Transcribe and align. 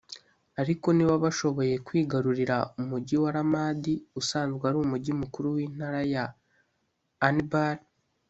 Ariko 0.61 0.87
niba 0.95 1.15
bashoboye 1.25 1.73
kwigarurira 1.87 2.55
umujyi 2.79 3.15
wa 3.23 3.29
Ramadi 3.35 3.93
usanzwe 4.21 4.63
ari 4.69 4.77
umujyi 4.85 5.11
mukuru 5.21 5.47
w'intara 5.55 6.01
ya 6.13 6.25
Anbar 7.27 7.77